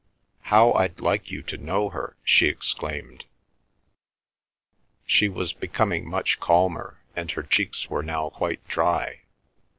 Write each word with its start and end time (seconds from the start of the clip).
"How 0.49 0.71
I'd 0.71 0.99
like 0.99 1.29
you 1.29 1.43
to 1.43 1.57
know 1.59 1.89
her!" 1.89 2.15
she 2.23 2.47
exclaimed. 2.47 3.25
She 5.05 5.29
was 5.29 5.53
becoming 5.53 6.09
much 6.09 6.39
calmer, 6.39 6.97
and 7.15 7.29
her 7.29 7.43
cheeks 7.43 7.87
were 7.87 8.01
now 8.01 8.31
quite 8.31 8.67
dry. 8.67 9.21